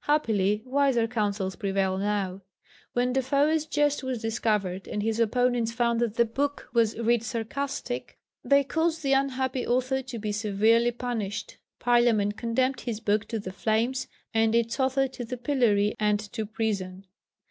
[0.00, 2.42] Happily wiser counsels prevail now.
[2.92, 8.18] When Defoe's jest was discovered, and his opponents found that the book was "writ sarcastic,"
[8.44, 11.56] they caused the unhappy author to be severely punished.
[11.78, 16.44] Parliament condemned his book to the flames, and its author to the pillory and to
[16.44, 17.06] prison.